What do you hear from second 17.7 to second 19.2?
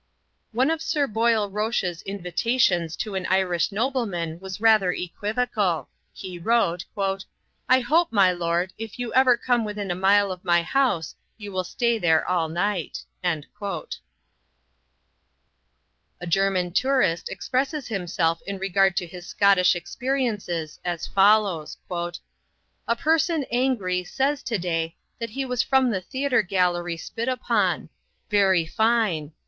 himself in regard to